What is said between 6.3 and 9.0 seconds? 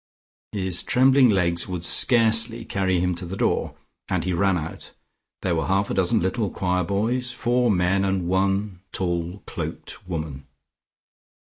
choir boys, four men and one